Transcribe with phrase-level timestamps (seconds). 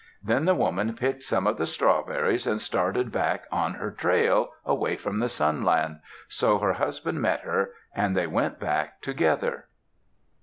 [0.23, 4.95] Then the woman picked some of the strawberries and started back on her trail, away
[4.95, 5.99] from the Sunland.
[6.27, 9.67] So her husband met her, and they went back together.